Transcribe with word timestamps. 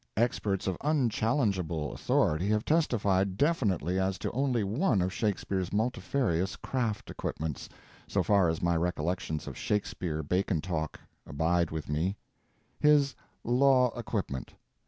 Experts 0.17 0.65
of 0.65 0.77
unchallengeable 0.81 1.93
authority 1.93 2.49
have 2.49 2.65
testified 2.65 3.37
definitely 3.37 3.99
as 3.99 4.17
to 4.17 4.31
only 4.31 4.63
one 4.63 4.99
of 4.99 5.13
Shakespeare's 5.13 5.71
multifarious 5.71 6.55
craft 6.55 7.11
equipments, 7.11 7.69
so 8.07 8.23
far 8.23 8.49
as 8.49 8.63
my 8.63 8.75
recollections 8.75 9.45
of 9.45 9.55
Shakespeare 9.55 10.23
Bacon 10.23 10.59
talk 10.59 10.99
abide 11.27 11.69
with 11.69 11.87
me—his 11.87 13.15
law 13.43 13.91
equipment. 13.95 14.55